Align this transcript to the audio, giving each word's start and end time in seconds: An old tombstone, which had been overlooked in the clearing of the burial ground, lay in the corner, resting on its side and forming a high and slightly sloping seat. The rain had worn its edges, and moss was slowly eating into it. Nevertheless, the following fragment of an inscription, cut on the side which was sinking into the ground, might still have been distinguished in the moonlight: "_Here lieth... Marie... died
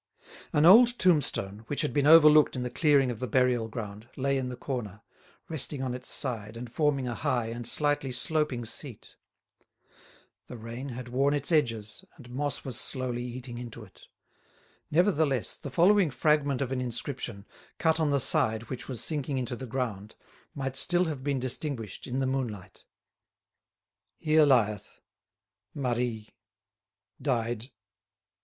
An 0.51 0.65
old 0.65 0.97
tombstone, 0.97 1.59
which 1.67 1.81
had 1.83 1.93
been 1.93 2.07
overlooked 2.07 2.55
in 2.55 2.63
the 2.63 2.71
clearing 2.71 3.11
of 3.11 3.19
the 3.19 3.27
burial 3.27 3.67
ground, 3.67 4.09
lay 4.17 4.35
in 4.35 4.49
the 4.49 4.55
corner, 4.55 5.03
resting 5.47 5.83
on 5.83 5.93
its 5.93 6.09
side 6.09 6.57
and 6.57 6.73
forming 6.73 7.07
a 7.07 7.13
high 7.13 7.49
and 7.49 7.67
slightly 7.67 8.11
sloping 8.11 8.65
seat. 8.65 9.15
The 10.47 10.57
rain 10.57 10.89
had 10.89 11.09
worn 11.09 11.35
its 11.35 11.51
edges, 11.51 12.03
and 12.15 12.31
moss 12.31 12.65
was 12.65 12.79
slowly 12.79 13.21
eating 13.23 13.59
into 13.59 13.83
it. 13.83 14.07
Nevertheless, 14.89 15.55
the 15.57 15.69
following 15.69 16.09
fragment 16.09 16.63
of 16.63 16.71
an 16.71 16.81
inscription, 16.81 17.45
cut 17.77 17.99
on 17.99 18.09
the 18.09 18.19
side 18.19 18.71
which 18.71 18.87
was 18.87 19.03
sinking 19.03 19.37
into 19.37 19.55
the 19.55 19.67
ground, 19.67 20.15
might 20.55 20.75
still 20.75 21.05
have 21.05 21.23
been 21.23 21.39
distinguished 21.39 22.07
in 22.07 22.17
the 22.17 22.25
moonlight: 22.25 22.85
"_Here 24.23 24.47
lieth... 24.47 24.99
Marie... 25.75 26.29
died 27.21 27.69